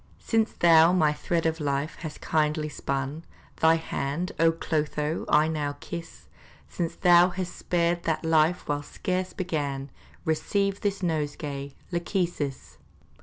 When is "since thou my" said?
0.17-1.13